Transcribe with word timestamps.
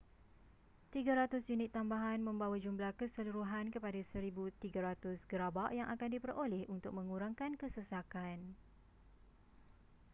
300 0.97 1.45
unit 1.53 1.69
tambahan 1.77 2.17
membawa 2.27 2.55
jumlah 2.65 2.89
keseluruhan 3.01 3.65
kepada 3.75 4.01
1,300 4.01 4.49
gerabak 5.31 5.69
yang 5.79 5.87
akan 5.93 6.09
diperoleh 6.17 6.63
untuk 6.75 6.91
mengurangkan 6.99 7.51
kesesakan 7.61 8.39